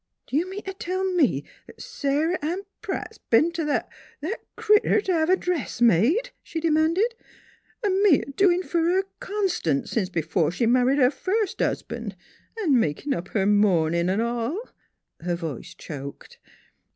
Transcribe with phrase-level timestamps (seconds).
[0.27, 1.43] "D' you mean t' tell me
[1.77, 3.87] Sar'Ann Pratt's b'en t' that
[4.21, 7.05] that critter t' hev' a dress made?" she de manded."
[7.83, 12.15] An' me a doin' for her constant sence b'fore she married her first husban'
[12.63, 14.59] an' makin' up her mournin' 'n' all!"
[15.21, 16.39] Her voice choked.